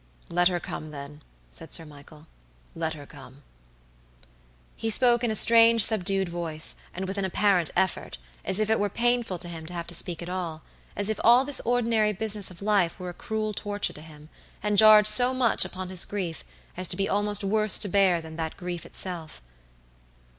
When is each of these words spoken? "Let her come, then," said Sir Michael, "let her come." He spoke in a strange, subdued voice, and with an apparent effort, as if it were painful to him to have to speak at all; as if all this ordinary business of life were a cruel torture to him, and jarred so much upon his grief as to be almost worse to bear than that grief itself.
"Let 0.29 0.47
her 0.47 0.59
come, 0.59 0.89
then," 0.89 1.21
said 1.51 1.71
Sir 1.71 1.85
Michael, 1.85 2.25
"let 2.73 2.95
her 2.95 3.05
come." 3.05 3.43
He 4.75 4.89
spoke 4.89 5.23
in 5.23 5.29
a 5.29 5.35
strange, 5.35 5.83
subdued 5.85 6.27
voice, 6.27 6.73
and 6.91 7.07
with 7.07 7.19
an 7.19 7.23
apparent 7.25 7.69
effort, 7.75 8.17
as 8.43 8.59
if 8.59 8.67
it 8.71 8.79
were 8.79 8.89
painful 8.89 9.37
to 9.37 9.47
him 9.47 9.67
to 9.67 9.73
have 9.73 9.85
to 9.85 9.93
speak 9.93 10.23
at 10.23 10.27
all; 10.27 10.63
as 10.95 11.07
if 11.07 11.19
all 11.23 11.45
this 11.45 11.61
ordinary 11.65 12.13
business 12.13 12.49
of 12.49 12.63
life 12.63 12.97
were 12.99 13.09
a 13.09 13.13
cruel 13.13 13.53
torture 13.53 13.93
to 13.93 14.01
him, 14.01 14.29
and 14.63 14.79
jarred 14.79 15.05
so 15.05 15.35
much 15.35 15.65
upon 15.65 15.89
his 15.89 16.03
grief 16.03 16.43
as 16.75 16.87
to 16.87 16.97
be 16.97 17.07
almost 17.07 17.43
worse 17.43 17.77
to 17.77 17.87
bear 17.87 18.21
than 18.21 18.37
that 18.37 18.57
grief 18.57 18.87
itself. 18.87 19.39